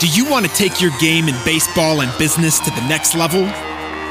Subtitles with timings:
[0.00, 3.50] Do you want to take your game in baseball and business to the next level?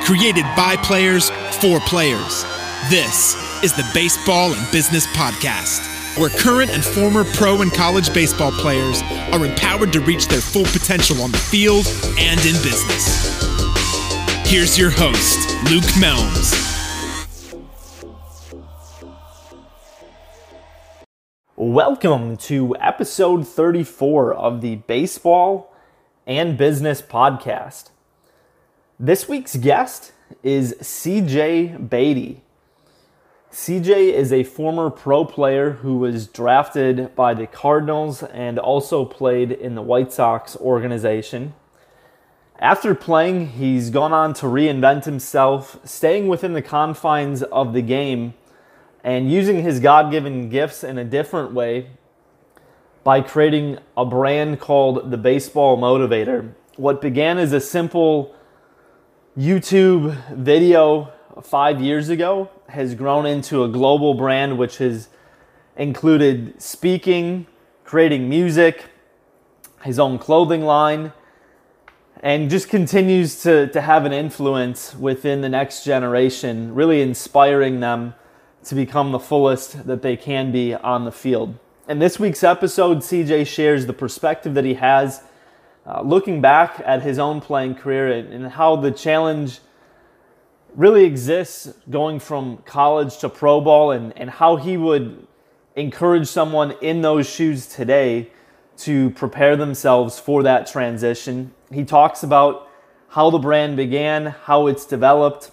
[0.04, 1.30] Created by players
[1.62, 2.44] for players.
[2.90, 5.80] This is the Baseball and Business Podcast,
[6.20, 9.02] where current and former pro and college baseball players
[9.32, 11.88] are empowered to reach their full potential on the field
[12.20, 13.42] and in business.
[14.46, 15.40] Here's your host,
[15.72, 16.66] Luke Melms.
[21.56, 25.74] Welcome to episode 34 of the Baseball
[26.28, 27.90] and Business Podcast.
[29.00, 30.12] This week's guest
[30.44, 32.42] is CJ Beatty.
[33.50, 39.54] CJ is a former pro player who was drafted by the Cardinals and also played
[39.54, 41.54] in the White Sox organization.
[42.60, 48.34] After playing, he's gone on to reinvent himself, staying within the confines of the game
[49.02, 51.88] and using his God given gifts in a different way
[53.08, 56.52] by creating a brand called the Baseball Motivator.
[56.76, 58.36] What began as a simple
[59.38, 65.08] YouTube video five years ago has grown into a global brand which has
[65.78, 67.48] included speaking,
[67.86, 68.84] creating music,
[69.86, 71.14] his own clothing line,
[72.20, 78.16] and just continues to, to have an influence within the next generation, really inspiring them
[78.66, 81.58] to become the fullest that they can be on the field.
[81.88, 85.22] In this week's episode, CJ shares the perspective that he has
[85.86, 89.62] uh, looking back at his own playing career and, and how the challenge
[90.76, 95.26] really exists going from college to pro ball and, and how he would
[95.78, 98.32] encourage someone in those shoes today
[98.80, 101.54] to prepare themselves for that transition.
[101.72, 102.70] He talks about
[103.08, 105.52] how the brand began, how it's developed,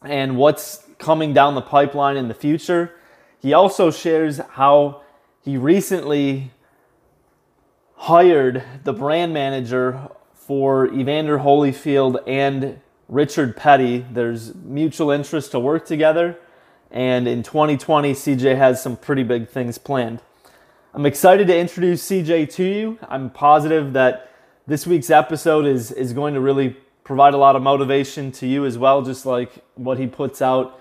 [0.00, 2.94] and what's coming down the pipeline in the future.
[3.38, 5.01] He also shares how
[5.44, 6.52] he recently
[7.96, 14.06] hired the brand manager for Evander Holyfield and Richard Petty.
[14.10, 16.38] There's mutual interest to work together,
[16.92, 20.22] and in 2020, CJ has some pretty big things planned.
[20.94, 22.98] I'm excited to introduce CJ to you.
[23.08, 24.30] I'm positive that
[24.68, 28.64] this week's episode is, is going to really provide a lot of motivation to you
[28.64, 30.78] as well, just like what he puts out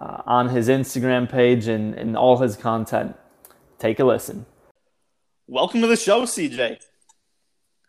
[0.00, 3.14] uh, on his Instagram page and, and all his content.
[3.80, 4.44] Take a listen.
[5.46, 6.76] Welcome to the show, CJ.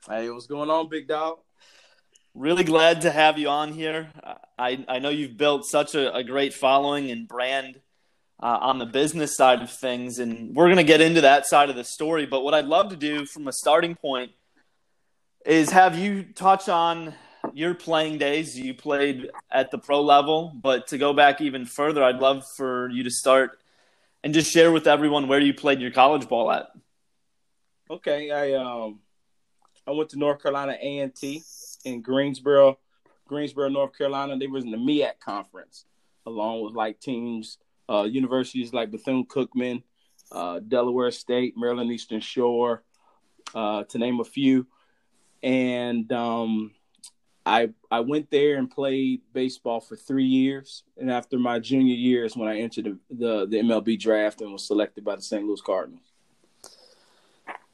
[0.07, 1.39] Hey, what's going on, big dog?
[2.33, 4.09] Really glad to have you on here.
[4.57, 7.81] I, I know you've built such a, a great following and brand
[8.41, 11.69] uh, on the business side of things, and we're going to get into that side
[11.69, 12.25] of the story.
[12.25, 14.31] But what I'd love to do from a starting point
[15.45, 17.15] is have you touch on
[17.53, 18.57] your playing days.
[18.57, 22.89] You played at the pro level, but to go back even further, I'd love for
[22.89, 23.60] you to start
[24.23, 26.67] and just share with everyone where you played your college ball at.
[27.89, 28.99] Okay, I um
[29.87, 31.41] I went to North Carolina A and T
[31.83, 32.77] in Greensboro,
[33.27, 34.37] Greensboro, North Carolina.
[34.37, 35.85] They was in the MEAC conference,
[36.25, 37.57] along with like teams,
[37.89, 39.83] uh, universities like Bethune Cookman,
[40.31, 42.83] uh, Delaware State, Maryland Eastern Shore,
[43.55, 44.67] uh, to name a few.
[45.43, 46.71] And um,
[47.45, 52.23] I I went there and played baseball for three years, and after my junior year
[52.23, 55.43] is when I entered the, the, the MLB draft and was selected by the St.
[55.43, 56.03] Louis Cardinals.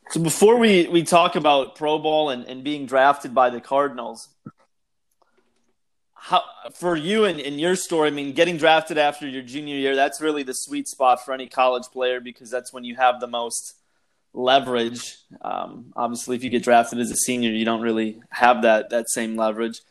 [0.10, 4.30] So before we, we talk about pro ball and, and being drafted by the Cardinals,
[6.14, 9.96] how for you and in your story, I mean, getting drafted after your junior year,
[9.96, 13.28] that's really the sweet spot for any college player because that's when you have the
[13.28, 13.76] most
[14.34, 15.18] leverage.
[15.42, 19.10] Um, obviously, if you get drafted as a senior, you don't really have that that
[19.10, 19.82] same leverage.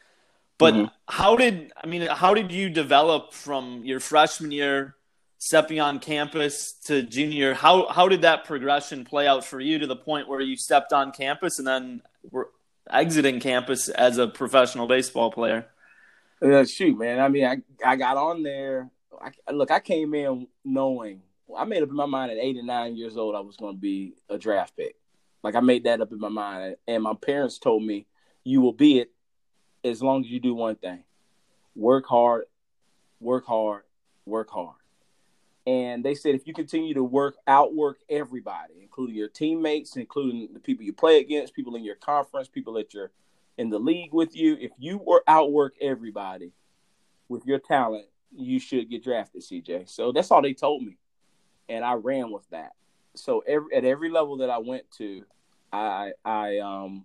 [0.58, 0.86] But mm-hmm.
[1.08, 2.06] how did I mean?
[2.06, 4.96] How did you develop from your freshman year,
[5.38, 7.54] stepping on campus to junior?
[7.54, 10.92] How how did that progression play out for you to the point where you stepped
[10.92, 12.50] on campus and then were
[12.90, 15.66] exiting campus as a professional baseball player?
[16.40, 17.18] Uh, shoot, man.
[17.20, 18.90] I mean, I I got on there.
[19.20, 21.22] I, look, I came in knowing
[21.54, 23.74] I made up in my mind at eight and nine years old I was going
[23.74, 24.96] to be a draft pick.
[25.42, 28.06] Like I made that up in my mind, and my parents told me,
[28.42, 29.12] "You will be it
[29.84, 31.04] as long as you do one thing:
[31.74, 32.46] work hard,
[33.20, 33.84] work hard,
[34.24, 34.76] work hard."
[35.66, 40.60] And they said if you continue to work, outwork everybody, including your teammates, including the
[40.60, 43.12] people you play against, people in your conference, people that you're
[43.58, 46.52] in the league with you, if you were outwork everybody
[47.28, 49.88] with your talent, you should get drafted, CJ.
[49.88, 50.98] So that's all they told me
[51.68, 52.72] and I ran with that.
[53.14, 55.24] So every, at every level that I went to,
[55.72, 57.04] I I um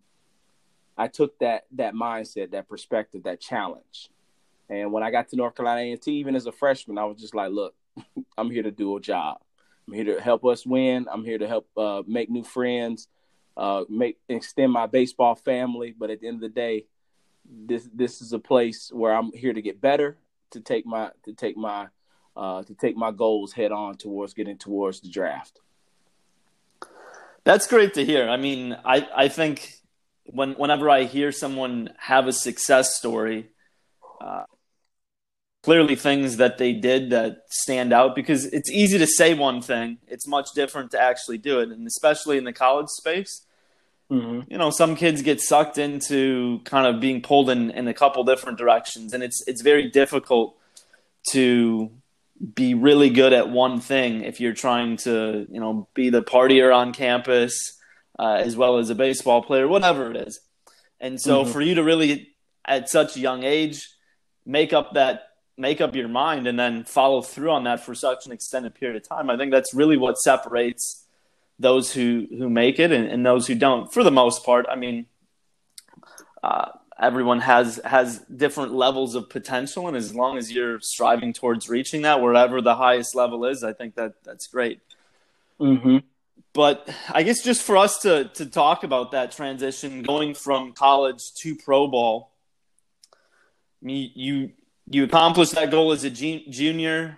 [0.98, 4.10] I took that that mindset, that perspective, that challenge.
[4.70, 7.36] And when I got to North Carolina A&T, even as a freshman, I was just
[7.36, 7.76] like, look,
[8.38, 9.40] I'm here to do a job.
[9.88, 11.08] I'm here to help us win.
[11.12, 13.08] I'm here to help uh, make new friends.
[13.58, 15.94] uh, make extend my baseball family.
[15.98, 16.86] But at the end of the day,
[17.46, 20.18] this this is a place where I'm here to get better,
[20.52, 21.88] to take my to take my
[22.36, 25.60] uh, to take my goals head on towards getting towards the draft.
[27.44, 28.30] That's great to hear.
[28.30, 29.74] I mean, I I think
[30.26, 33.50] when whenever I hear someone have a success story,
[34.20, 34.44] uh,
[35.64, 39.98] clearly things that they did that stand out because it's easy to say one thing
[40.08, 43.46] it's much different to actually do it and especially in the college space
[44.10, 44.42] mm-hmm.
[44.52, 48.24] you know some kids get sucked into kind of being pulled in, in a couple
[48.24, 50.58] different directions and it's it's very difficult
[51.24, 51.92] to
[52.54, 56.76] be really good at one thing if you're trying to you know be the partier
[56.76, 57.78] on campus
[58.20, 60.40] uh, as well as a baseball player whatever it is
[61.00, 61.52] and so mm-hmm.
[61.52, 62.34] for you to really
[62.66, 63.90] at such a young age
[64.46, 68.26] make up that make up your mind and then follow through on that for such
[68.26, 69.30] an extended period of time.
[69.30, 71.06] I think that's really what separates
[71.60, 73.94] those who who make it and, and those who don't.
[73.94, 75.06] For the most part, I mean,
[76.44, 76.70] uh,
[77.02, 82.04] everyone has has different levels of potential, and as long as you're striving towards reaching
[82.04, 84.80] that, wherever the highest level is, I think that that's great.
[85.60, 85.98] Mm-hmm.
[86.54, 91.34] But I guess just for us to to talk about that transition, going from college
[91.40, 92.32] to pro ball,
[93.82, 94.52] you
[94.90, 97.18] you accomplish that goal as a junior.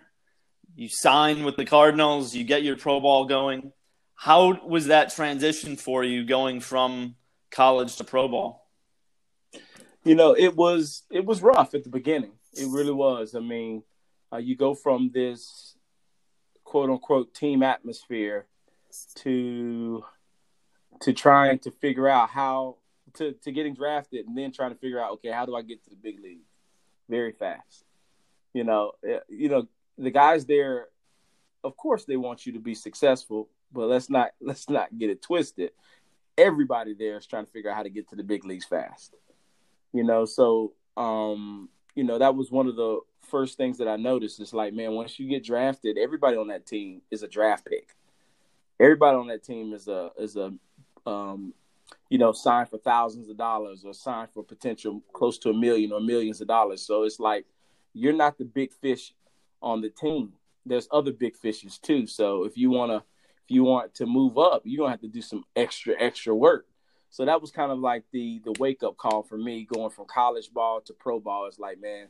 [0.75, 2.33] You sign with the Cardinals.
[2.33, 3.74] You get your pro ball going.
[4.15, 7.15] How was that transition for you going from
[7.51, 8.62] college to pro ball?
[10.03, 12.33] You know, it was it was rough at the beginning.
[12.53, 13.35] It really was.
[13.35, 13.83] I mean,
[14.31, 15.77] uh, you go from this
[16.63, 18.47] quote unquote team atmosphere
[19.15, 20.03] to
[21.01, 22.77] to trying to figure out how
[23.13, 25.83] to to getting drafted and then trying to figure out okay how do I get
[25.85, 26.41] to the big league
[27.09, 27.85] very fast.
[28.53, 29.67] You know, eh, you know
[29.97, 30.88] the guys there.
[31.63, 35.21] Of course, they want you to be successful, but let's not let's not get it
[35.21, 35.71] twisted.
[36.38, 39.15] Everybody there is trying to figure out how to get to the big leagues fast.
[39.94, 43.00] You know, so um, you know that was one of the
[43.30, 44.40] first things that I noticed.
[44.40, 47.95] It's like, man, once you get drafted, everybody on that team is a draft pick.
[48.80, 50.54] Everybody on that team is a is a
[51.06, 51.54] um,
[52.10, 55.92] you know, sign for thousands of dollars or sign for potential close to a million
[55.92, 56.86] or millions of dollars.
[56.86, 57.45] So it's like
[57.94, 59.13] you're not the big fish
[59.62, 60.34] on the team.
[60.66, 62.07] There's other big fishes too.
[62.07, 65.22] So if you wanna if you want to move up, you're gonna have to do
[65.22, 66.68] some extra, extra work.
[67.13, 70.06] So that was kind of like the the wake up call for me going from
[70.07, 71.45] college ball to pro ball.
[71.45, 72.07] It's like, man,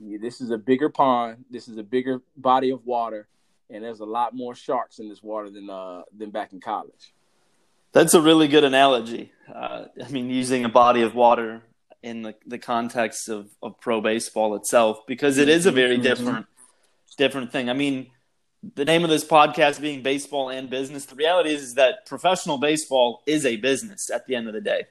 [0.00, 3.28] this is a bigger pond, this is a bigger body of water,
[3.68, 7.12] and there's a lot more sharks in this water than uh than back in college.
[7.92, 9.32] That's a really good analogy.
[9.54, 11.62] Uh, I mean, using a body of water
[12.02, 16.04] in the, the context of, of pro baseball itself, because it is a very mm-hmm.
[16.04, 16.46] different
[17.18, 17.68] different thing.
[17.68, 18.12] I mean,
[18.74, 21.06] the name of this podcast being baseball and business.
[21.06, 24.60] The reality is, is that professional baseball is a business at the end of the
[24.60, 24.86] day,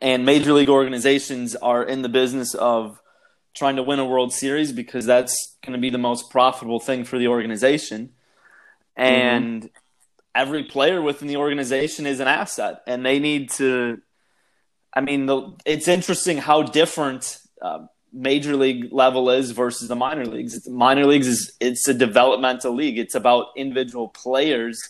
[0.00, 3.00] and major league organizations are in the business of
[3.54, 7.04] trying to win a World Series because that's going to be the most profitable thing
[7.04, 8.10] for the organization.
[8.96, 9.76] And mm-hmm
[10.36, 14.00] every player within the organization is an asset, and they need to.
[14.92, 17.86] I mean, the, it's interesting how different uh,
[18.16, 20.54] major league level is versus the minor leagues.
[20.54, 22.98] It's, minor leagues is it's a developmental league.
[22.98, 24.80] It's about individual players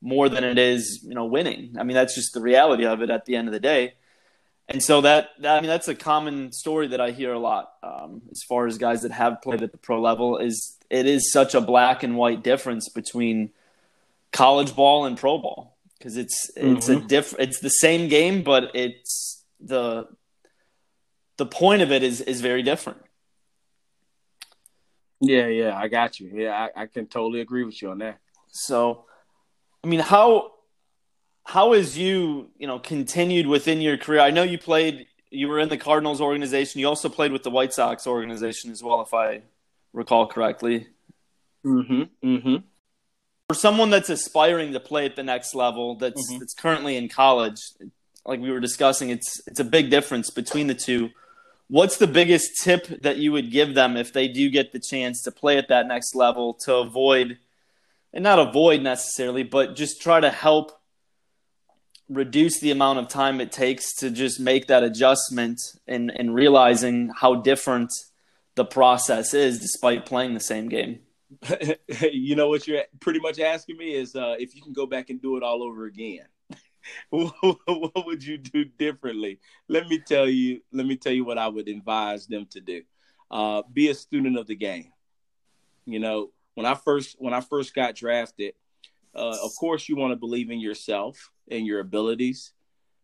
[0.00, 1.74] more than it is, you know, winning.
[1.78, 3.94] I mean, that's just the reality of it at the end of the day.
[4.68, 7.72] And so that, that I mean, that's a common story that I hear a lot
[7.82, 10.38] um, as far as guys that have played at the pro level.
[10.38, 13.50] Is it is such a black and white difference between
[14.30, 17.04] college ball and pro ball because it's it's mm-hmm.
[17.04, 20.06] a diff it's the same game but it's the
[21.38, 23.00] the point of it is is very different.
[25.20, 26.30] Yeah yeah i got you.
[26.32, 28.18] Yeah i, I can totally agree with you on that.
[28.50, 29.06] So
[29.82, 30.52] i mean how
[31.44, 34.20] how has you you know continued within your career?
[34.20, 36.80] I know you played you were in the cardinals organization.
[36.80, 39.42] You also played with the white sox organization as well if i
[39.92, 40.88] recall correctly.
[41.64, 42.56] Mm-hmm mm-hmm.
[43.48, 46.38] For someone that's aspiring to play at the next level, that's mm-hmm.
[46.38, 47.60] that's currently in college,
[48.26, 51.10] like we were discussing, it's it's a big difference between the two.
[51.68, 55.22] What's the biggest tip that you would give them if they do get the chance
[55.22, 57.38] to play at that next level to avoid,
[58.12, 60.72] and not avoid necessarily, but just try to help
[62.08, 67.12] reduce the amount of time it takes to just make that adjustment and, and realizing
[67.14, 67.92] how different
[68.54, 71.00] the process is despite playing the same game?
[72.12, 75.10] you know what you're pretty much asking me is uh, if you can go back
[75.10, 76.24] and do it all over again.
[77.10, 79.40] what would you do differently?
[79.68, 80.62] Let me tell you.
[80.72, 82.82] Let me tell you what I would advise them to do.
[83.30, 84.92] Uh, be a student of the game.
[85.86, 88.54] You know, when I first when I first got drafted,
[89.14, 92.52] Uh, of course, you want to believe in yourself and your abilities.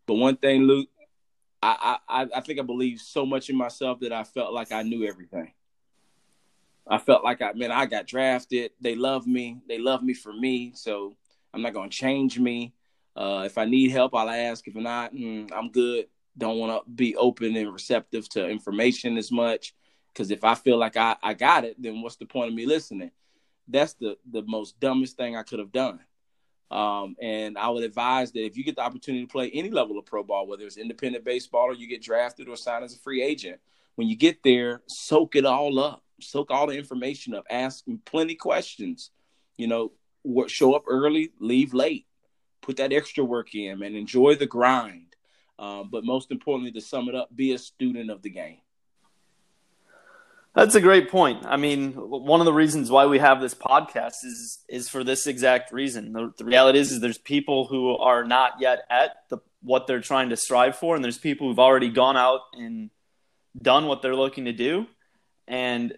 [0.06, 0.88] But one thing, Luke,
[1.62, 4.82] I, I I think I believe so much in myself that I felt like I
[4.82, 5.52] knew everything.
[6.86, 8.72] I felt like I man, I got drafted.
[8.80, 9.62] They love me.
[9.66, 10.72] They love me for me.
[10.74, 11.16] So
[11.52, 12.74] I'm not gonna change me.
[13.16, 14.66] Uh, if I need help, I'll ask.
[14.66, 16.06] If not, mm, I'm good.
[16.37, 19.75] Don't want to be open and receptive to information as much.
[20.12, 22.66] Because if I feel like I, I got it, then what's the point of me
[22.66, 23.11] listening?
[23.66, 26.00] That's the the most dumbest thing I could have done.
[26.71, 29.99] Um, and I would advise that if you get the opportunity to play any level
[29.99, 32.99] of pro ball, whether it's independent baseball or you get drafted or signed as a
[32.99, 33.61] free agent,
[33.94, 38.35] when you get there, soak it all up, soak all the information up, ask plenty
[38.35, 39.11] questions.
[39.56, 39.92] You know,
[40.49, 42.06] show up early, leave late,
[42.64, 45.14] put that extra work in, and enjoy the grind.
[45.59, 48.59] Um, but most importantly, to sum it up, be a student of the game.
[50.54, 51.44] That's a great point.
[51.44, 55.26] I mean, one of the reasons why we have this podcast is is for this
[55.26, 56.12] exact reason.
[56.12, 60.00] The, the reality is, is there's people who are not yet at the what they're
[60.00, 62.90] trying to strive for, and there's people who've already gone out and
[63.61, 64.87] done what they're looking to do.
[65.49, 65.94] And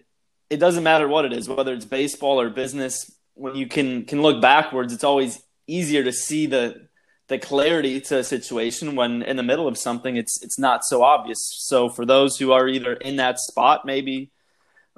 [0.49, 3.11] it doesn't matter what it is, whether it's baseball or business.
[3.35, 6.87] When you can can look backwards, it's always easier to see the
[7.27, 11.03] the clarity to a situation when in the middle of something it's it's not so
[11.03, 11.39] obvious.
[11.59, 14.31] So for those who are either in that spot, maybe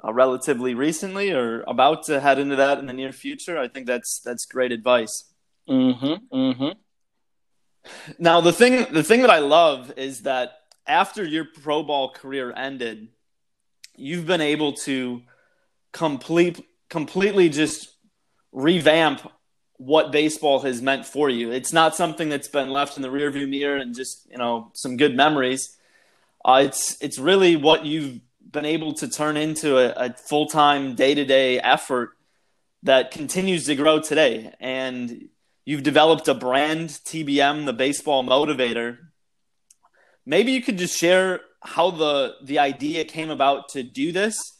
[0.02, 3.86] uh, relatively recently or about to head into that in the near future, I think
[3.86, 5.24] that's that's great advice.
[5.68, 6.36] Mm-hmm.
[6.36, 6.78] Mm-hmm.
[8.18, 10.52] Now the thing the thing that I love is that
[10.86, 13.08] after your pro ball career ended,
[13.96, 15.22] you've been able to
[15.92, 17.92] complete completely just
[18.52, 19.20] revamp
[19.80, 21.50] what baseball has meant for you.
[21.50, 24.98] It's not something that's been left in the rearview mirror and just you know some
[24.98, 25.78] good memories.
[26.44, 28.20] Uh, it's it's really what you've
[28.52, 32.10] been able to turn into a, a full time, day to day effort
[32.82, 34.52] that continues to grow today.
[34.60, 35.30] And
[35.64, 38.98] you've developed a brand, TBM, the baseball motivator.
[40.26, 44.59] Maybe you could just share how the the idea came about to do this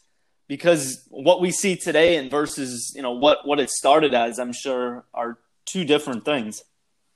[0.51, 4.51] because what we see today and versus you know what what it started as i'm
[4.51, 6.63] sure are two different things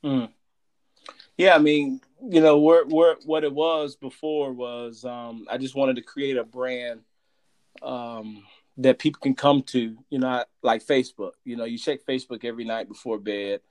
[0.04, 0.30] mm.
[1.38, 2.00] yeah i mean
[2.30, 6.38] you know where, where what it was before was um, I just wanted to create
[6.38, 7.02] a brand
[7.82, 8.44] um,
[8.78, 9.98] that people can come to.
[10.10, 11.32] You know, like Facebook.
[11.44, 13.62] You know, you check Facebook every night before bed.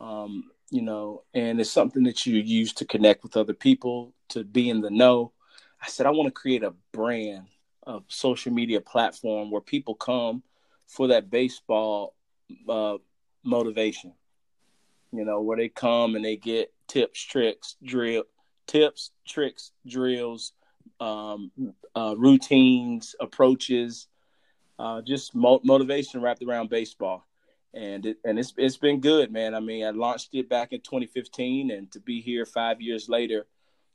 [0.00, 4.44] Um, you know, and it's something that you use to connect with other people, to
[4.44, 5.32] be in the know.
[5.80, 7.46] I said I want to create a brand,
[7.86, 10.42] a social media platform where people come
[10.86, 12.14] for that baseball
[12.68, 12.96] uh,
[13.44, 14.12] motivation.
[15.12, 18.24] You know, where they come and they get tips, tricks, drill,
[18.66, 20.52] tips, tricks, drills,
[21.00, 21.50] um,
[21.94, 24.08] uh, routines, approaches,
[24.78, 27.26] uh, just mo- motivation wrapped around baseball.
[27.72, 29.54] And it, and it's it's been good, man.
[29.54, 33.46] I mean, I launched it back in 2015, and to be here five years later,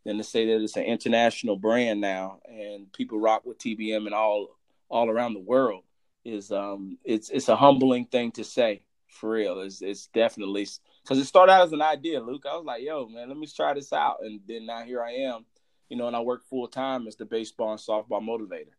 [0.05, 4.15] and to say that it's an international brand now, and people rock with TBM and
[4.15, 4.57] all
[4.89, 5.83] all around the world
[6.25, 9.59] is um it's it's a humbling thing to say for real.
[9.61, 10.67] It's it's definitely
[11.03, 12.45] because it started out as an idea, Luke.
[12.49, 14.17] I was like, yo, man, let me try this out.
[14.21, 15.45] And then now here I am,
[15.89, 18.73] you know, and I work full time as the baseball and softball motivator.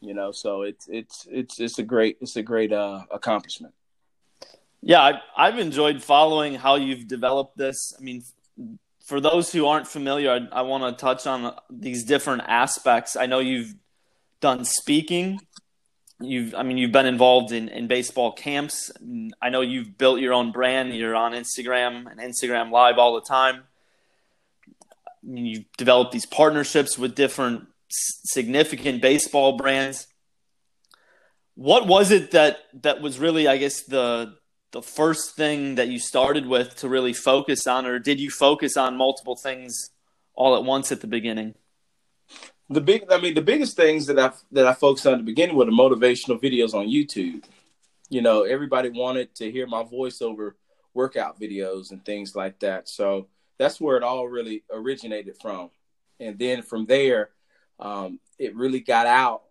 [0.00, 3.74] You know, so it's it's it's it's a great it's a great uh, accomplishment.
[4.82, 7.94] Yeah, I, I've enjoyed following how you've developed this.
[7.98, 8.22] I mean,
[9.04, 13.16] for those who aren't familiar, I, I want to touch on these different aspects.
[13.16, 13.74] I know you've
[14.40, 15.40] done speaking,
[16.20, 18.90] you've i mean you've been involved in, in baseball camps.
[19.42, 20.94] I know you've built your own brand.
[20.94, 23.64] You're on instagram and instagram live all the time.
[25.22, 30.06] You've developed these partnerships with different significant baseball brands.
[31.54, 34.36] What was it that that was really i guess the
[34.74, 38.76] the first thing that you started with to really focus on or did you focus
[38.76, 39.90] on multiple things
[40.34, 41.54] all at once at the beginning?
[42.68, 45.32] The big i mean the biggest things that i that i focused on at the
[45.32, 47.44] beginning were the motivational videos on youtube.
[48.08, 50.56] You know everybody wanted to hear my voice over
[50.92, 52.88] workout videos and things like that.
[52.88, 53.28] So
[53.58, 55.70] that's where it all really originated from.
[56.18, 57.30] And then from there
[57.78, 59.42] um, it really got out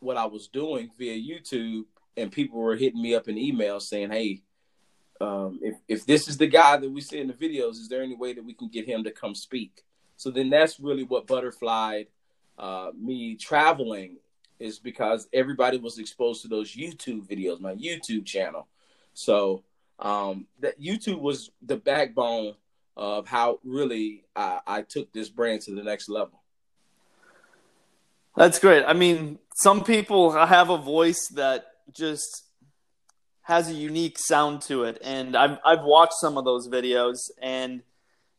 [0.00, 1.84] what i was doing via youtube
[2.16, 4.42] and people were hitting me up in emails saying hey
[5.20, 8.02] um, if, if this is the guy that we see in the videos is there
[8.02, 9.84] any way that we can get him to come speak
[10.16, 12.04] so then that's really what butterfly
[12.58, 14.16] uh, me traveling
[14.58, 18.66] is because everybody was exposed to those YouTube videos, my YouTube channel.
[19.14, 19.62] So
[19.98, 22.54] um, that YouTube was the backbone
[22.96, 26.40] of how really I, I took this brand to the next level.
[28.36, 28.84] That's great.
[28.86, 32.45] I mean, some people have a voice that just
[33.46, 37.82] has a unique sound to it, and I've I've watched some of those videos, and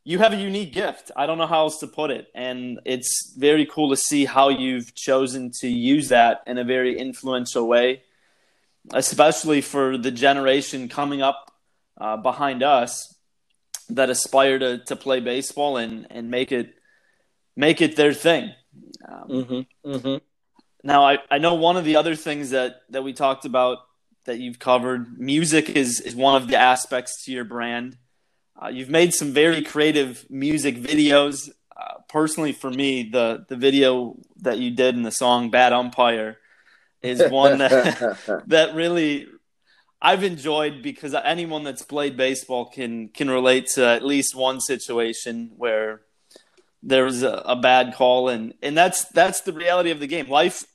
[0.03, 1.11] you have a unique gift.
[1.15, 4.49] I don't know how else to put it, and it's very cool to see how
[4.49, 8.03] you've chosen to use that in a very influential way,
[8.93, 11.51] especially for the generation coming up
[11.97, 13.15] uh, behind us
[13.89, 16.75] that aspire to to play baseball and and make it
[17.55, 18.53] make it their thing.
[19.07, 19.89] Um, Mm-hmm.
[19.91, 20.17] Mm-hmm.
[20.83, 23.79] now, I, I know one of the other things that, that we talked about
[24.27, 27.97] that you've covered, music is, is one of the aspects to your brand.
[28.61, 31.49] Uh, you've made some very creative music videos.
[31.75, 36.37] Uh, personally, for me, the, the video that you did in the song Bad Umpire
[37.01, 38.17] is one that,
[38.47, 39.27] that really
[40.01, 45.51] I've enjoyed because anyone that's played baseball can can relate to at least one situation
[45.57, 46.01] where
[46.83, 50.29] there was a, a bad call and and that's that's the reality of the game.
[50.29, 50.65] Life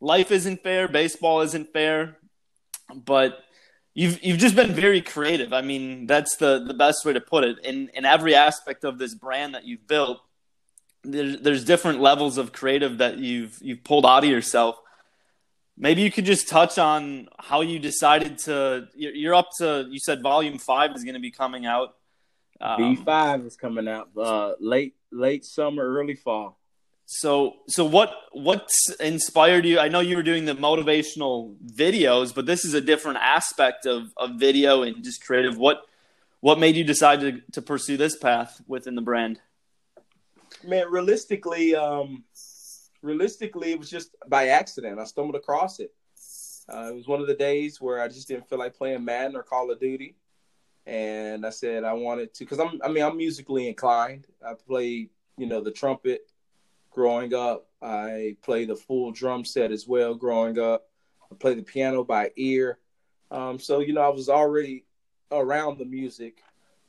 [0.00, 2.17] life isn't fair, baseball isn't fair,
[2.94, 3.44] but
[3.94, 5.52] you've you've just been very creative.
[5.52, 7.58] I mean, that's the the best way to put it.
[7.64, 10.20] In in every aspect of this brand that you've built,
[11.04, 14.78] there, there's different levels of creative that you've you've pulled out of yourself.
[15.76, 18.88] Maybe you could just touch on how you decided to.
[18.96, 19.86] You're up to.
[19.88, 21.94] You said volume five is going to be coming out.
[22.60, 26.57] B Um, five is coming out uh, late late summer, early fall.
[27.10, 29.78] So, so what what's inspired you?
[29.78, 34.12] I know you were doing the motivational videos, but this is a different aspect of,
[34.18, 35.56] of video and just creative.
[35.56, 35.86] What
[36.40, 39.40] what made you decide to, to pursue this path within the brand?
[40.62, 42.24] Man, realistically, um,
[43.00, 45.00] realistically, it was just by accident.
[45.00, 45.94] I stumbled across it.
[46.70, 49.34] Uh, it was one of the days where I just didn't feel like playing Madden
[49.34, 50.14] or Call of Duty,
[50.84, 52.78] and I said I wanted to because I'm.
[52.84, 54.26] I mean, I'm musically inclined.
[54.46, 56.22] I play you know, the trumpet
[56.98, 57.68] growing up.
[57.80, 60.88] I play the full drum set as well growing up.
[61.30, 62.80] I play the piano by ear.
[63.30, 64.84] Um, so you know, I was already
[65.30, 66.42] around the music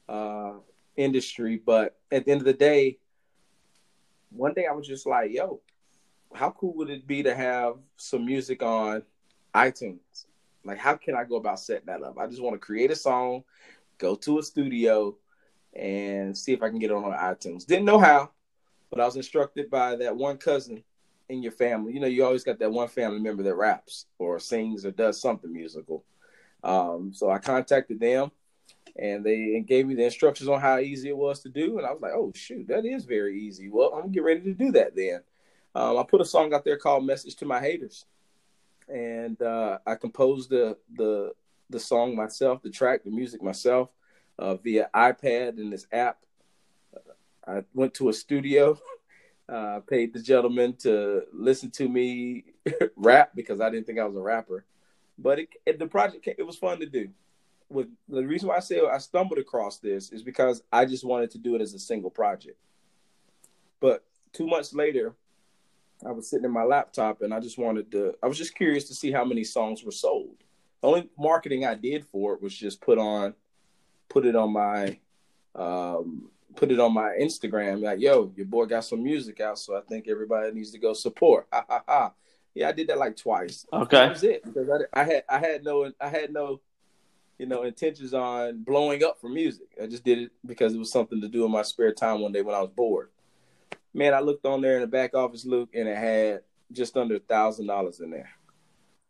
[0.08, 0.54] uh,
[0.98, 2.98] industry, but at the end of the day,
[4.32, 5.62] one day I was just like, "Yo,
[6.34, 9.04] how cool would it be to have some music on
[9.54, 10.26] iTunes?
[10.64, 12.18] Like, how can I go about setting that up?
[12.18, 13.44] I just want to create a song,
[14.00, 15.16] go to a studio,
[15.76, 17.68] and see if I can get it on iTunes.
[17.68, 18.32] Didn't know how,
[18.90, 20.84] but I was instructed by that one cousin
[21.30, 21.94] in your family.
[21.94, 25.22] You know, you always got that one family member that raps or sings or does
[25.22, 26.04] something musical.
[26.64, 28.32] Um, so I contacted them
[28.98, 31.78] and they gave me the instructions on how easy it was to do.
[31.78, 33.70] And I was like, oh, shoot, that is very easy.
[33.70, 35.22] Well, I'm going to get ready to do that then.
[35.76, 38.06] Um, I put a song out there called Message to My Haters.
[38.88, 41.34] And uh, I composed the, the,
[41.70, 43.90] the song myself, the track, the music myself
[44.40, 46.18] uh, via iPad and this app.
[47.48, 48.80] I went to a studio,
[49.48, 52.46] uh, paid the gentleman to listen to me
[52.96, 54.66] rap because I didn't think I was a rapper.
[55.18, 57.10] But it, it, the project, it was fun to do.
[57.70, 61.32] With the reason why I say I stumbled across this is because I just wanted
[61.32, 62.58] to do it as a single project.
[63.80, 65.16] But two months later,
[66.06, 68.86] I was sitting in my laptop and I just wanted to, I was just curious
[68.86, 70.38] to see how many songs were sold.
[70.82, 73.34] The only marketing I did for it was just put on,
[74.08, 74.98] put it on my,
[75.56, 79.78] um, put it on my Instagram, like, yo, your boy got some music out, so
[79.78, 81.48] I think everybody needs to go support.
[81.52, 82.12] Ha ha ha.
[82.56, 83.66] Yeah, I did that like twice.
[83.72, 83.98] Okay.
[83.98, 86.60] That was it because I, I had I had no I had no
[87.38, 89.68] you know intentions on blowing up for music.
[89.82, 92.32] I just did it because it was something to do in my spare time one
[92.32, 93.10] day when I was bored.
[93.94, 97.16] Man, I looked on there in the back office, Luke, and it had just under
[97.16, 98.30] a thousand dollars in there,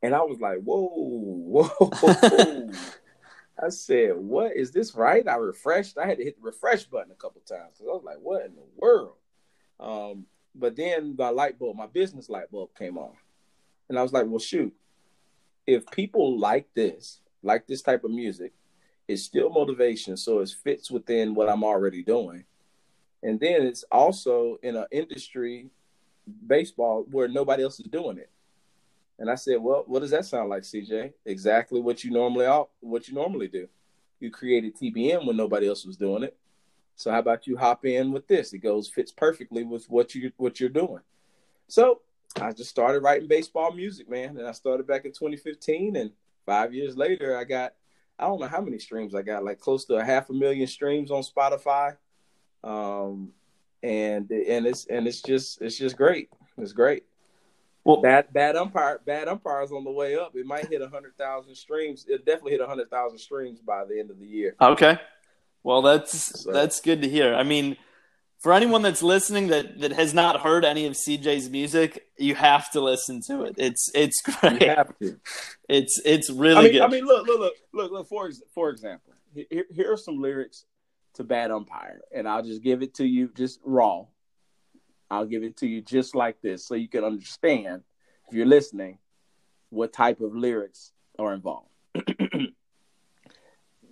[0.04, 2.70] and I was like, whoa, whoa.
[3.62, 4.96] I said, "What is this?
[4.96, 5.98] Right?" I refreshed.
[5.98, 8.46] I had to hit the refresh button a couple times because I was like, "What
[8.46, 9.16] in the world?"
[9.80, 13.16] Um, but then the light bulb, my business light bulb, came on,
[13.90, 14.74] and I was like, "Well, shoot!
[15.68, 18.54] If people like this, like this type of music,
[19.08, 22.46] it's still motivation, so it fits within what I'm already doing,
[23.24, 25.70] and then it's also in an industry,
[26.48, 28.30] baseball, where nobody else is doing it."
[29.20, 31.14] And I said, "Well, what does that sound like, CJ?
[31.26, 32.46] Exactly what you normally
[32.80, 33.68] what you normally do.
[34.20, 36.38] You created TBM when nobody else was doing it.
[36.96, 38.54] So how about you hop in with this?
[38.54, 41.02] It goes fits perfectly with what you what you're doing."
[41.68, 42.02] So
[42.42, 45.96] I just started writing baseball music, man, and I started back in 2015.
[45.98, 46.12] And
[46.46, 47.74] five years later, I got
[48.18, 50.68] I don't know how many streams I got, like close to a half a million
[50.68, 51.96] streams on Spotify.
[52.64, 53.32] Um,
[53.82, 56.30] and and it's and it's just it's just great.
[56.58, 57.04] It's great.
[57.90, 60.36] Well, Bad bad umpire bad umpires on the way up.
[60.36, 62.06] It might hit a hundred thousand streams.
[62.08, 64.56] It definitely hit a hundred thousand streams by the end of the year.
[64.62, 65.00] Okay.
[65.64, 67.34] Well, that's So- that's good to hear.
[67.34, 67.78] I mean,
[68.38, 72.70] for anyone that's listening that that has not heard any of CJ's music, you have
[72.72, 73.56] to listen to it.
[73.58, 74.62] It's it's great.
[74.62, 75.20] You have to.
[75.68, 76.82] It's it's really I mean, good.
[76.82, 78.08] I mean, look, look, look, look, look.
[78.08, 80.66] For for example, here, here are some lyrics
[81.16, 84.06] to Bad Umpire, and I'll just give it to you just raw.
[85.12, 87.84] I'll give it to you just like this, so you can understand
[88.28, 89.00] if you're listening
[89.70, 91.70] what type of lyrics are involved.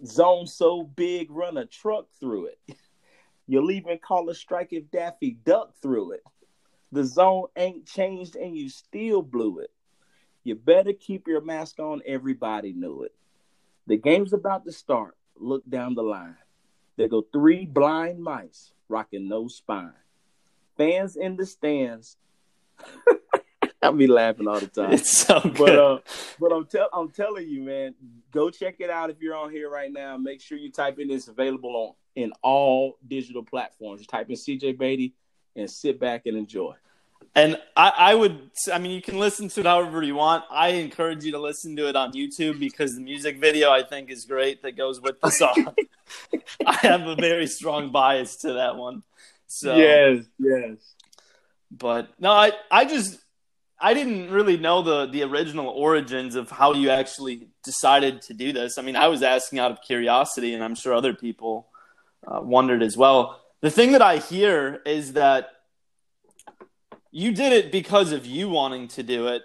[0.05, 2.59] Zone so big, run a truck through it.
[3.47, 6.23] You'll even call a strike if Daffy duck through it.
[6.91, 9.71] The zone ain't changed and you still blew it.
[10.43, 13.13] You better keep your mask on, everybody knew it.
[13.87, 15.17] The game's about to start.
[15.37, 16.37] Look down the line.
[16.95, 19.93] There go three blind mice rocking no spine.
[20.77, 22.17] Fans in the stands.
[23.81, 24.93] I'll be laughing all the time.
[24.93, 25.55] it's so good.
[25.55, 25.99] But uh,
[26.39, 27.95] but I'm tell I'm telling you, man,
[28.31, 30.17] go check it out if you're on here right now.
[30.17, 34.05] Make sure you type in it's available on in all digital platforms.
[34.07, 35.13] Type in CJ Beatty
[35.55, 36.73] and sit back and enjoy.
[37.35, 40.43] And I, I would, I mean, you can listen to it however you want.
[40.49, 44.09] I encourage you to listen to it on YouTube because the music video I think
[44.09, 45.75] is great that goes with the song.
[46.65, 49.03] I have a very strong bias to that one.
[49.47, 50.23] So, yes.
[51.71, 53.19] but no, I, I just,
[53.79, 58.51] I didn't really know the the original origins of how you actually decided to do
[58.51, 58.77] this.
[58.77, 61.67] I mean, I was asking out of curiosity, and I'm sure other people
[62.27, 63.41] uh, wondered as well.
[63.61, 65.49] The thing that I hear is that
[67.11, 69.43] you did it because of you wanting to do it,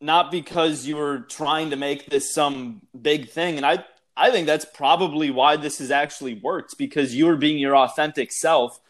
[0.00, 3.56] not because you were trying to make this some big thing.
[3.56, 3.84] And I
[4.16, 8.30] I think that's probably why this has actually worked because you were being your authentic
[8.32, 8.80] self,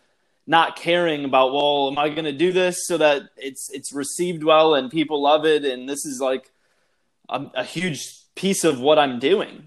[0.47, 4.43] not caring about well, am I going to do this so that it's it's received
[4.43, 6.51] well and people love it and this is like
[7.29, 9.65] a, a huge piece of what I'm doing.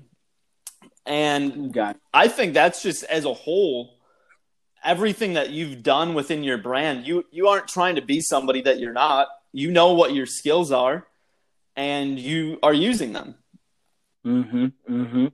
[1.06, 1.98] And it.
[2.14, 3.96] I think that's just as a whole
[4.84, 7.06] everything that you've done within your brand.
[7.06, 9.28] You you aren't trying to be somebody that you're not.
[9.52, 11.08] You know what your skills are
[11.76, 13.36] and you are using them.
[14.26, 14.66] Mm-hmm.
[14.90, 15.26] Mm-hmm.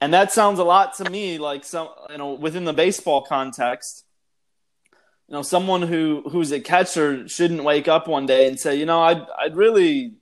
[0.00, 4.04] And that sounds a lot to me like some you know within the baseball context.
[5.28, 8.86] You know, someone who who's a catcher shouldn't wake up one day and say, you
[8.86, 10.14] know, I'd I'd really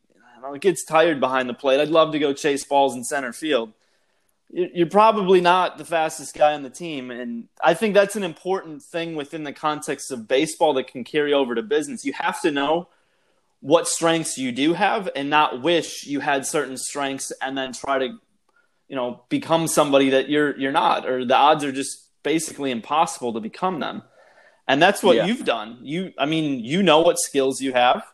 [0.43, 1.81] don't know, it gets tired behind the plate.
[1.81, 3.73] I'd love to go chase balls in center field.
[4.51, 8.83] You're probably not the fastest guy on the team, and I think that's an important
[8.83, 12.05] thing within the context of baseball that can carry over to business.
[12.05, 12.88] You have to know
[13.61, 17.99] what strengths you do have, and not wish you had certain strengths, and then try
[17.99, 18.19] to
[18.88, 23.33] you know become somebody that you're you're not or the odds are just basically impossible
[23.33, 24.03] to become them
[24.68, 25.27] and that's what Yeah.
[25.27, 28.05] you've done you i mean you know what skills you have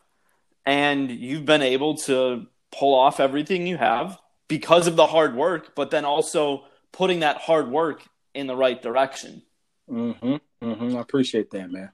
[0.65, 5.75] and you've been able to pull off everything you have because of the hard work
[5.75, 9.41] but then also putting that hard work in the right direction
[9.89, 10.35] Mm-hmm.
[10.63, 10.97] Mm-hmm.
[10.97, 11.89] I appreciate that, man.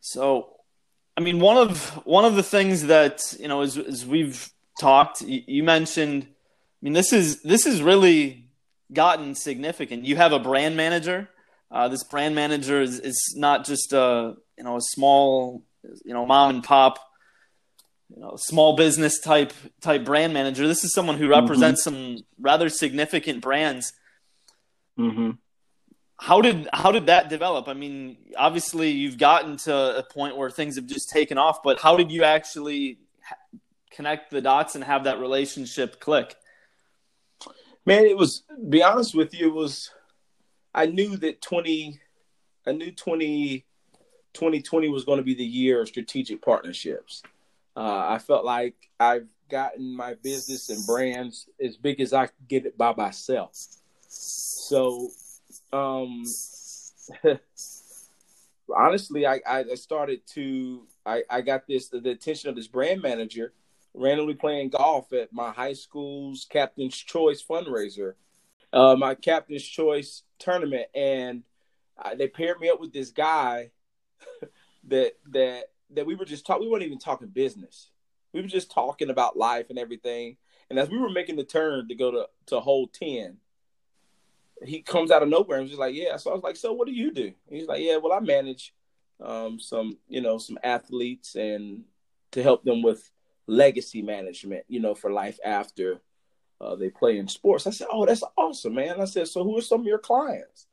[0.00, 0.54] So,
[1.16, 4.48] I mean, one of one of the things that you know, as, as we've
[4.80, 6.24] talked, you, you mentioned.
[6.28, 8.44] I mean, this is this is really
[8.92, 10.04] gotten significant.
[10.04, 11.28] You have a brand manager.
[11.70, 15.62] Uh, this brand manager is, is not just a you know a small
[16.04, 16.98] you know mom and pop
[18.14, 20.66] you know small business type type brand manager.
[20.66, 23.92] This is someone who represents some rather significant brands
[24.98, 25.30] Mm-hmm.
[26.16, 27.68] how did how did that develop?
[27.68, 31.78] I mean, obviously you've gotten to a point where things have just taken off, but
[31.78, 33.36] how did you actually ha-
[33.92, 36.34] connect the dots and have that relationship click?
[37.86, 39.88] Man, it was to be honest with you, it was
[40.74, 42.00] I knew that 20
[42.66, 43.64] I knew 20
[44.34, 47.22] 2020 was going to be the year of strategic partnerships.
[47.76, 52.48] Uh, I felt like I've gotten my business and brands as big as I could
[52.48, 53.56] get it by myself.
[54.08, 55.08] So,
[55.72, 56.24] um,
[58.76, 63.52] honestly, I, I started to I, I got this the attention of this brand manager
[63.94, 68.14] randomly playing golf at my high school's captain's choice fundraiser,
[68.72, 71.42] uh, my captain's choice tournament, and
[72.02, 73.70] uh, they paired me up with this guy
[74.88, 76.64] that that that we were just talking.
[76.64, 77.90] We weren't even talking business.
[78.32, 80.36] We were just talking about life and everything.
[80.70, 83.38] And as we were making the turn to go to to hole ten,
[84.62, 86.72] he comes out of nowhere and was just like, "Yeah." So I was like, "So
[86.72, 88.74] what do you do?" And he's like, "Yeah, well, I manage
[89.20, 91.84] um, some, you know, some athletes and
[92.32, 93.10] to help them with
[93.46, 96.00] legacy management, you know, for life after
[96.60, 99.58] uh, they play in sports." I said, "Oh, that's awesome, man." I said, "So who
[99.58, 100.66] are some of your clients?"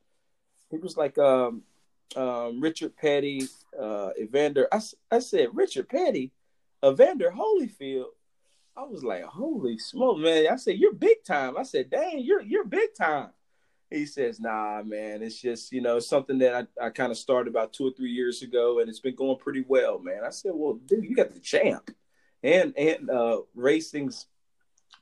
[0.70, 1.62] He was like, um,
[2.16, 3.42] um, "Richard Petty,
[3.78, 6.32] uh, Evander." I said, "Richard Petty,
[6.84, 8.10] Evander Holyfield."
[8.76, 12.42] I was like, "Holy smoke, man!" I said, "You're big time." I said, "Dang, you're
[12.42, 13.30] you're big time."
[13.90, 17.50] he says, "Nah, man, it's just you know something that I, I kind of started
[17.50, 20.52] about two or three years ago, and it's been going pretty well, man." I said,
[20.54, 21.90] "Well, dude, you got the champ,
[22.42, 24.26] and and uh, racing's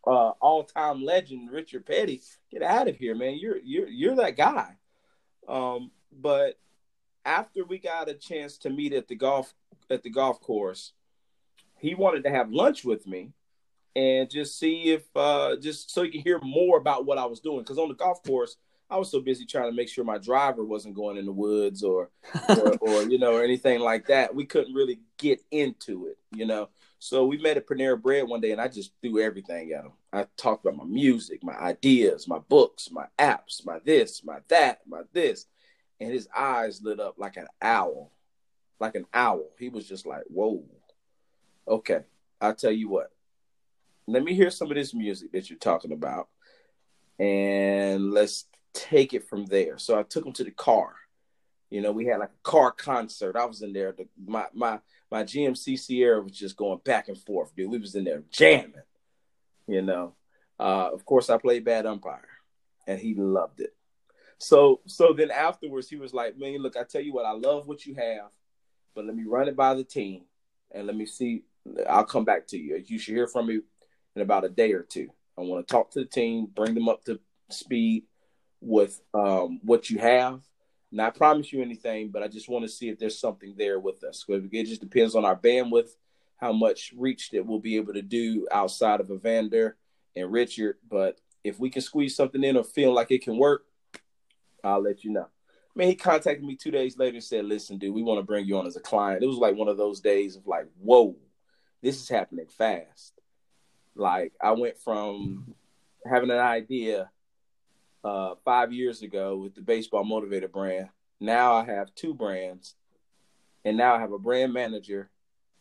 [0.07, 2.21] uh, all time legend Richard Petty.
[2.51, 3.37] Get out of here, man.
[3.39, 4.77] You're you're you're that guy."
[5.49, 6.59] Um, but
[7.25, 9.55] after we got a chance to meet at the golf
[9.91, 10.93] at the golf course,
[11.79, 13.33] he wanted to have lunch with me
[13.97, 17.41] and just see if uh, just so he could hear more about what I was
[17.41, 17.61] doing.
[17.61, 18.57] Because on the golf course,
[18.91, 21.83] I was so busy trying to make sure my driver wasn't going in the woods
[21.83, 22.11] or,
[22.49, 24.35] or, or, you know, or anything like that.
[24.35, 26.69] We couldn't really get into it, you know.
[27.05, 29.93] So we met at Panera Bread one day, and I just threw everything at him.
[30.11, 34.81] I talked about my music, my ideas, my books, my apps, my this, my that,
[34.89, 35.45] my this,
[36.01, 38.11] and his eyes lit up like an owl,
[38.81, 39.51] like an owl.
[39.59, 40.65] He was just like, "Whoa,
[41.69, 42.05] okay."
[42.41, 43.13] I'll tell you what.
[44.07, 46.29] Let me hear some of this music that you're talking about,
[47.19, 49.77] and let's take it from there.
[49.77, 50.95] So I took him to the car.
[51.69, 53.37] You know, we had like a car concert.
[53.37, 53.93] I was in there.
[53.93, 54.79] The, my my
[55.15, 57.71] my GMC Sierra was just going back and forth, dude.
[57.71, 58.75] We was in there jamming.
[59.69, 60.15] You know,
[60.59, 62.27] uh, of course I played bad umpire,
[62.89, 63.77] and he loved it.
[64.39, 67.69] So so then afterwards he was like, "Man, look, I tell you what, I love
[67.69, 68.31] what you have,
[68.93, 70.23] but let me run it by the team,
[70.73, 71.45] and let me see.
[71.89, 72.83] I'll come back to you.
[72.85, 73.61] You should hear from me
[74.17, 75.11] in about a day or two.
[75.39, 78.03] I want to talk to the team, bring them up to speed,
[78.61, 80.41] with um, what you have.
[80.95, 84.05] Not promise you anything, but I just want to see if there's something there with
[84.05, 84.25] us.
[84.29, 85.91] It just depends on our bandwidth,
[86.37, 89.77] how much reach that we'll be able to do outside of Evander
[90.15, 90.77] and Richard.
[90.89, 93.65] But if we can squeeze something in or feel like it can work,
[94.63, 95.27] I'll let you know.
[95.27, 98.25] I mean, he contacted me two days later and said, "Listen, dude, we want to
[98.25, 100.69] bring you on as a client." It was like one of those days of like,
[100.79, 101.17] "Whoa,
[101.83, 103.21] this is happening fast."
[103.97, 105.57] Like I went from
[106.07, 107.11] having an idea
[108.05, 110.91] uh, five years ago with the baseball motivator brand.
[111.21, 112.75] Now I have two brands,
[113.65, 115.11] and now I have a brand manager,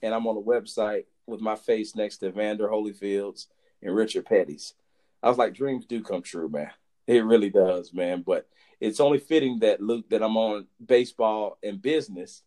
[0.02, 3.48] and I'm on a website with my face next to Vander Holyfield's
[3.82, 4.74] and Richard Petty's.
[5.22, 6.72] I was like, dreams do come true, man.
[7.08, 8.24] It really does, man.
[8.26, 8.48] But
[8.82, 12.44] it's only fitting that Luke that I'm on baseball and business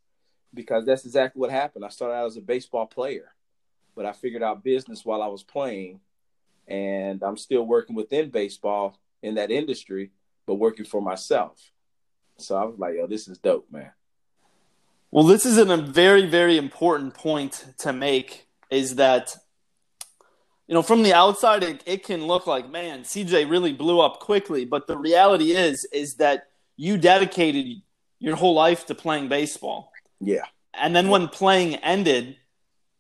[0.53, 1.85] because that's exactly what happened.
[1.85, 3.33] I started out as a baseball player,
[3.95, 6.01] but I figured out business while I was playing,
[6.69, 10.11] and I'm still working within baseball in that industry,
[10.47, 11.71] but working for myself.
[12.39, 13.91] So I was like, yo, this is dope, man.
[15.11, 19.35] Well, this is a very, very important point to make is that,
[20.67, 24.21] you know, from the outside, it, it can look like, man, CJ really blew up
[24.21, 24.65] quickly.
[24.65, 27.83] But the reality is, is that you dedicated
[28.19, 29.93] your whole life to playing baseball.
[30.21, 30.45] Yeah.
[30.75, 32.37] And then when playing ended,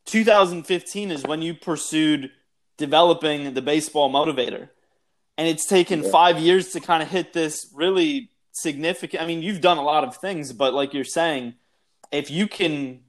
[0.06, 2.30] 2015 is when you pursued
[2.78, 4.70] developing the baseball motivator
[5.38, 6.10] and it's taken yeah.
[6.10, 9.22] five years to kind of hit this really significant.
[9.22, 11.54] I mean, you've done a lot of things, but like you're saying,
[12.10, 13.00] if you can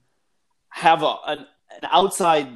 [0.70, 1.38] have a, an,
[1.82, 2.48] an outside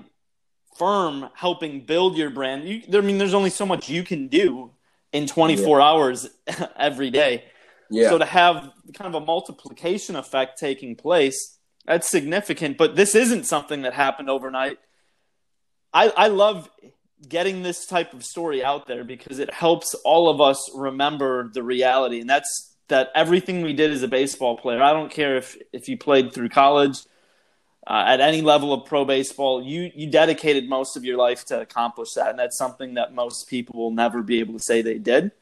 [0.76, 4.70] firm helping build your brand, you, I mean, there's only so much you can do
[5.12, 5.84] in 24 yeah.
[5.84, 6.28] hours
[6.76, 7.44] every day.
[7.90, 8.08] Yeah.
[8.08, 12.78] So to have kind of a multiplication effect taking place, that's significant.
[12.78, 14.78] But this isn't something that happened overnight.
[15.92, 16.70] I, I love
[17.28, 21.62] getting this type of story out there because it helps all of us remember the
[21.62, 22.20] reality.
[22.20, 25.88] And that's that everything we did as a baseball player i don't care if if
[25.88, 26.98] you played through college
[27.86, 31.60] uh, at any level of pro baseball you you dedicated most of your life to
[31.60, 32.30] accomplish that.
[32.30, 35.32] And that's something that most people will never be able to say they did.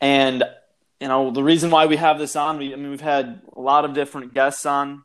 [0.00, 0.42] And
[1.00, 3.60] you know the reason why we have this on we i mean we've had a
[3.60, 5.04] lot of different guests on.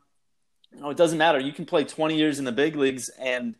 [0.74, 1.38] You know it doesn't matter.
[1.38, 3.54] You can play 20 years in the big leagues and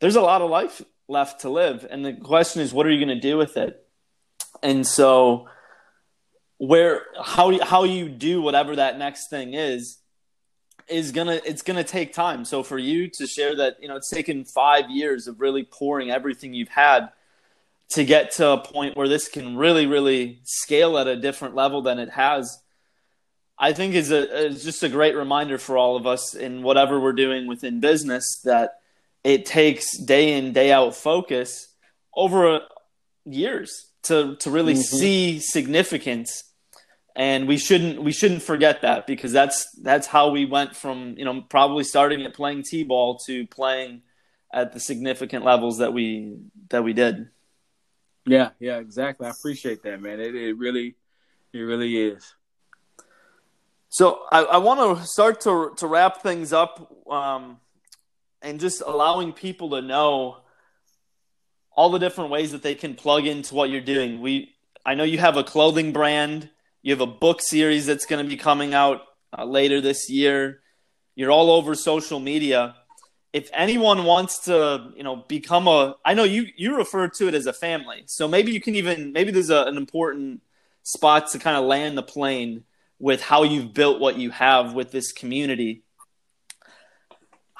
[0.00, 1.86] there's a lot of life left to live.
[1.88, 3.86] And the question is, what are you going to do with it?
[4.62, 5.48] And so,
[6.58, 9.98] where how how you do whatever that next thing is
[10.88, 12.44] is gonna it's gonna take time.
[12.44, 16.10] So for you to share that, you know, it's taken five years of really pouring
[16.10, 17.10] everything you've had
[17.90, 21.82] to get to a point where this can really, really scale at a different level
[21.82, 22.62] than it has.
[23.58, 26.98] I think is a is just a great reminder for all of us in whatever
[26.98, 28.81] we're doing within business that
[29.24, 31.68] it takes day in day out focus
[32.14, 32.60] over
[33.24, 34.96] years to to really mm-hmm.
[34.98, 36.44] see significance.
[37.14, 41.24] And we shouldn't we shouldn't forget that because that's that's how we went from you
[41.24, 44.02] know probably starting at playing t-ball to playing
[44.52, 46.38] at the significant levels that we
[46.70, 47.28] that we did.
[48.24, 49.26] Yeah yeah exactly.
[49.26, 50.20] I appreciate that man.
[50.20, 50.96] It, it really
[51.52, 52.34] it really is.
[53.90, 57.58] So i, I want to start to to wrap things up um,
[58.42, 60.38] and just allowing people to know
[61.74, 64.20] all the different ways that they can plug into what you're doing.
[64.20, 66.50] We I know you have a clothing brand.
[66.82, 69.02] You have a book series that's going to be coming out
[69.36, 70.60] uh, later this year.
[71.14, 72.74] You're all over social media.
[73.32, 77.34] If anyone wants to, you know, become a, I know you you refer to it
[77.34, 78.02] as a family.
[78.06, 80.42] So maybe you can even maybe there's a, an important
[80.82, 82.64] spot to kind of land the plane
[82.98, 85.82] with how you've built what you have with this community.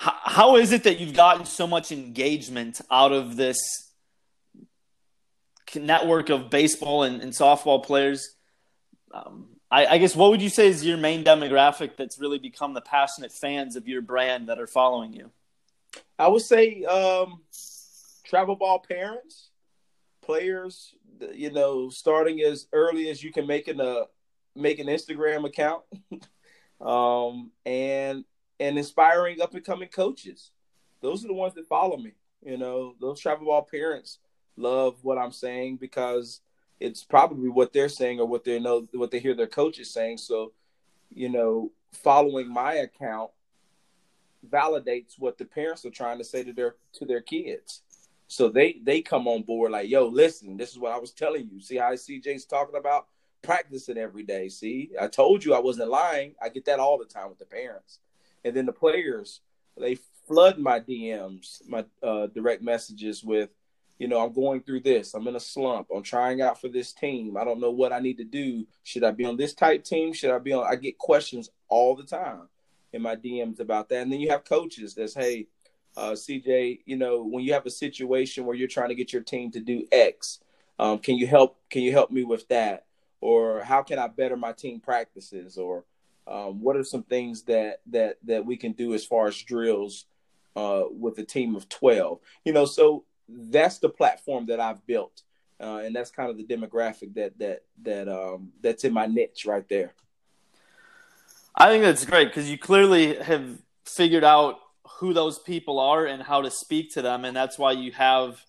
[0.03, 3.93] How, how is it that you've gotten so much engagement out of this
[5.77, 8.35] network of baseball and, and softball players?
[9.15, 12.75] Um, I, I, guess what would you say is your main demographic that's really become
[12.75, 15.31] the passionate fans of your brand that are following you?
[16.19, 17.43] I would say um,
[18.25, 19.51] travel ball parents,
[20.21, 20.97] players.
[21.33, 24.07] You know, starting as early as you can make an a
[24.57, 25.85] make an Instagram account,
[26.81, 28.25] um, and
[28.63, 30.53] and inspiring up and coming coaches.
[31.01, 32.13] Those are the ones that follow me.
[32.45, 34.19] You know, those travel ball parents
[34.57, 36.41] love what I'm saying because
[36.79, 40.19] it's probably what they're saying or what they know what they hear their coaches saying.
[40.19, 40.53] So,
[41.11, 43.31] you know, following my account
[44.49, 47.83] validates what the parents are trying to say to their to their kids.
[48.29, 51.49] So they they come on board like, yo, listen, this is what I was telling
[51.53, 51.61] you.
[51.61, 53.09] See how CJ's talking about
[53.43, 54.49] practicing every day.
[54.49, 56.35] See, I told you I wasn't lying.
[56.41, 57.99] I get that all the time with the parents.
[58.45, 59.41] And then the players,
[59.77, 63.51] they flood my DMs, my uh, direct messages with,
[63.99, 65.15] you know, I'm going through this.
[65.15, 65.89] I'm in a slump.
[65.95, 67.37] I'm trying out for this team.
[67.37, 68.67] I don't know what I need to do.
[68.83, 70.13] Should I be on this type team?
[70.13, 70.67] Should I be on?
[70.69, 72.49] I get questions all the time
[72.93, 74.03] in my DMs about that.
[74.03, 75.47] And then you have coaches that's, hey,
[75.97, 79.23] uh, CJ, you know, when you have a situation where you're trying to get your
[79.23, 80.41] team to do X,
[80.79, 81.59] um, can you help?
[81.71, 82.87] Can you help me with that?
[83.21, 85.59] Or how can I better my team practices?
[85.59, 85.85] Or
[86.27, 90.07] um, what are some things that that that we can do as far as drills
[90.57, 92.21] uh, with a team of twelve?
[92.45, 95.23] You know, so that's the platform that I've built,
[95.61, 99.45] uh, and that's kind of the demographic that that that um, that's in my niche
[99.47, 99.95] right there.
[101.55, 104.59] I think that's great because you clearly have figured out
[104.99, 108.41] who those people are and how to speak to them, and that's why you have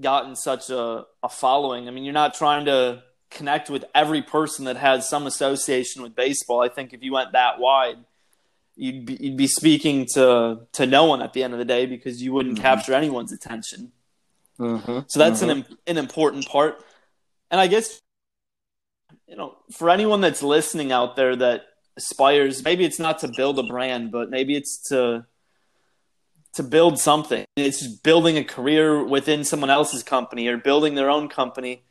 [0.00, 1.88] gotten such a, a following.
[1.88, 6.14] I mean, you're not trying to connect with every person that has some association with
[6.14, 6.62] baseball.
[6.62, 7.98] I think if you went that wide,
[8.76, 11.86] you'd be, you'd be speaking to to no one at the end of the day
[11.86, 12.64] because you wouldn't mm-hmm.
[12.64, 13.92] capture anyone's attention.
[14.58, 15.00] Mm-hmm.
[15.06, 15.50] So that's mm-hmm.
[15.50, 16.84] an an important part.
[17.50, 18.00] And I guess
[19.26, 21.66] you know, for anyone that's listening out there that
[21.96, 25.24] aspires, maybe it's not to build a brand, but maybe it's to
[26.54, 27.44] to build something.
[27.56, 31.84] It's building a career within someone else's company or building their own company.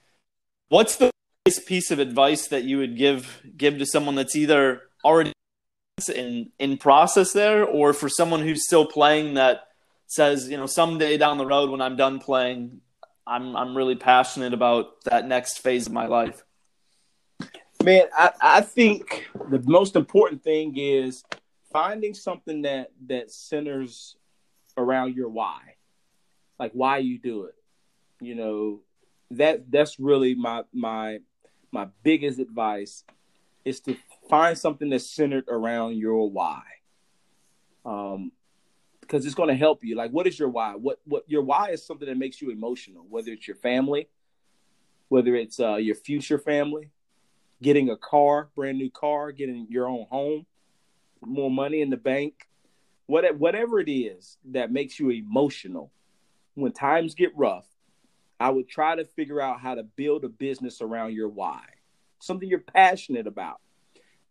[0.68, 1.12] What's the
[1.46, 5.32] piece of advice that you would give give to someone that's either already
[6.14, 9.62] in in process there or for someone who's still playing that
[10.08, 12.82] says, you know, someday down the road when I'm done playing,
[13.26, 16.44] I'm I'm really passionate about that next phase of my life.
[17.84, 21.24] Man, I, I think the most important thing is
[21.72, 24.16] finding something that that centers
[24.78, 25.60] around your why.
[26.60, 27.56] Like why you do it.
[28.20, 28.80] You know,
[29.32, 31.20] that that's really my my
[31.72, 33.04] my biggest advice
[33.66, 33.96] is to
[34.30, 36.62] find something that's centered around your why.
[37.86, 38.32] Um,
[39.02, 39.96] because it's going to help you.
[39.96, 40.76] Like, what is your why?
[40.76, 43.06] What what your why is something that makes you emotional.
[43.10, 44.08] Whether it's your family,
[45.08, 46.92] whether it's uh, your future family,
[47.62, 50.46] getting a car, brand new car, getting your own home,
[51.22, 52.48] more money in the bank,
[53.08, 55.92] what whatever it is that makes you emotional.
[56.54, 57.66] When times get rough,
[58.40, 61.64] I would try to figure out how to build a business around your why,
[62.20, 63.60] something you're passionate about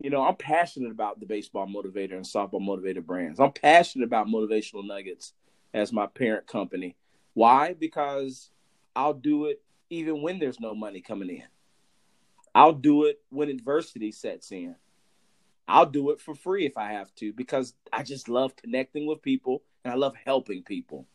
[0.01, 3.41] you know, I'm passionate about the baseball motivator and softball motivator brands.
[3.41, 5.33] I'm passionate about motivational nuggets
[5.75, 6.97] as my parent company.
[7.35, 7.75] Why?
[7.75, 8.51] Because
[8.95, 11.45] I'll do it even when there's no money coming in.
[12.55, 14.77] I'll do it when adversity sets in.
[15.67, 19.21] I'll do it for free if I have to because I just love connecting with
[19.21, 21.07] people and I love helping people.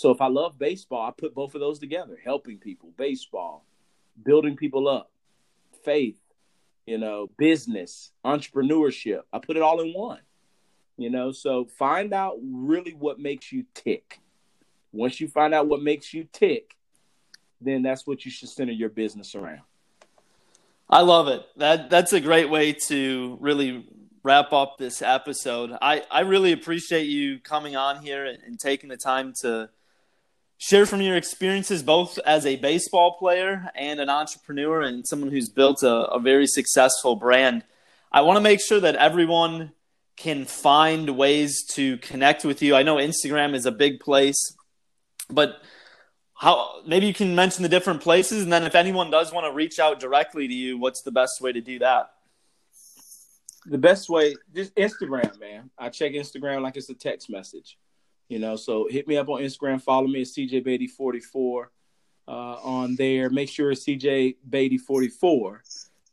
[0.00, 3.66] So if I love baseball, I put both of those together helping people, baseball,
[4.24, 5.10] building people up,
[5.84, 6.18] faith,
[6.86, 9.24] you know, business, entrepreneurship.
[9.30, 10.20] I put it all in one.
[10.96, 14.20] You know, so find out really what makes you tick.
[14.90, 16.78] Once you find out what makes you tick,
[17.60, 19.60] then that's what you should center your business around.
[20.88, 21.44] I love it.
[21.56, 23.86] That that's a great way to really
[24.22, 25.76] wrap up this episode.
[25.82, 29.68] I, I really appreciate you coming on here and, and taking the time to
[30.62, 35.48] share from your experiences both as a baseball player and an entrepreneur and someone who's
[35.48, 37.64] built a, a very successful brand.
[38.12, 39.72] I want to make sure that everyone
[40.18, 42.76] can find ways to connect with you.
[42.76, 44.54] I know Instagram is a big place,
[45.30, 45.62] but
[46.34, 49.52] how maybe you can mention the different places, and then if anyone does want to
[49.52, 52.10] reach out directly to you, what's the best way to do that?
[53.64, 55.70] The best way, just Instagram, man.
[55.78, 57.78] I check Instagram like it's a text message,
[58.30, 58.56] you know.
[58.56, 59.82] So hit me up on Instagram.
[59.82, 61.70] Follow me at CJ Beatty forty four
[62.26, 63.28] uh, on there.
[63.28, 65.62] Make sure it's CJ Beatty forty four,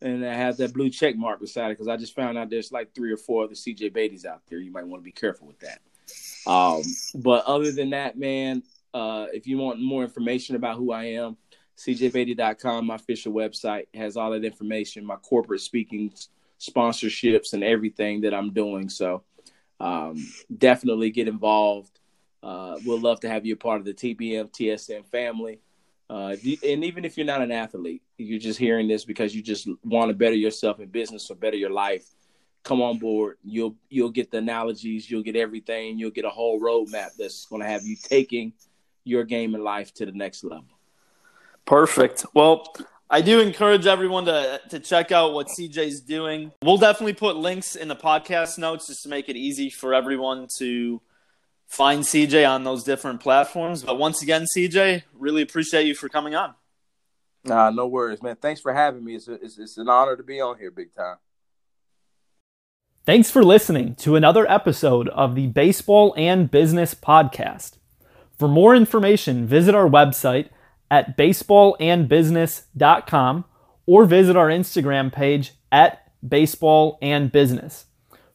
[0.01, 2.71] and I have that blue check mark beside it because I just found out there's
[2.71, 4.59] like three or four other CJ Beatty's out there.
[4.59, 5.79] You might want to be careful with that.
[6.45, 6.81] Um,
[7.15, 8.63] but other than that, man,
[8.93, 11.37] uh, if you want more information about who I am,
[11.77, 16.13] cjbeatty.com, my official website, has all that information, my corporate speaking
[16.59, 18.89] sponsorships and everything that I'm doing.
[18.89, 19.23] So
[19.79, 21.96] um, definitely get involved.
[22.47, 25.59] Uh, we'll love to have you a part of the TBM TSM family.
[26.09, 26.33] Uh,
[26.63, 30.09] and even if you're not an athlete, you're just hearing this because you just want
[30.09, 32.05] to better yourself in business or better your life.
[32.63, 33.37] Come on board.
[33.43, 35.11] You'll you'll get the analogies.
[35.11, 35.99] You'll get everything.
[35.99, 38.53] You'll get a whole roadmap that's going to have you taking
[39.03, 40.67] your game in life to the next level.
[41.65, 42.25] Perfect.
[42.33, 42.73] Well,
[43.09, 46.53] I do encourage everyone to to check out what CJ's doing.
[46.61, 50.47] We'll definitely put links in the podcast notes just to make it easy for everyone
[50.57, 51.01] to
[51.67, 53.83] find CJ on those different platforms.
[53.83, 56.53] But once again, CJ, really appreciate you for coming on.
[57.43, 58.37] Nah, no worries, man.
[58.37, 59.15] Thanks for having me.
[59.15, 61.17] It's, a, it's, it's an honor to be on here, big time.
[63.05, 67.77] Thanks for listening to another episode of the Baseball and Business Podcast.
[68.37, 70.49] For more information, visit our website
[70.91, 73.45] at baseballandbusiness.com
[73.85, 77.85] or visit our Instagram page at baseball and business.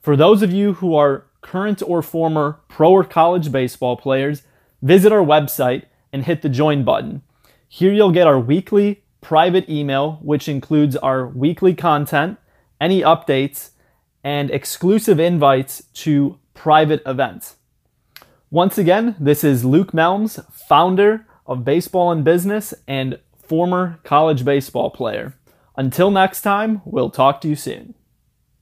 [0.01, 4.43] For those of you who are current or former pro or college baseball players,
[4.81, 7.23] visit our website and hit the join button.
[7.69, 12.39] Here you'll get our weekly private email, which includes our weekly content,
[12.81, 13.71] any updates,
[14.25, 17.57] and exclusive invites to private events.
[18.51, 24.91] Once again, this is Luke Melms, founder of Baseball and Business and former college baseball
[24.91, 25.35] player.
[25.77, 27.95] Until next time, we'll talk to you soon.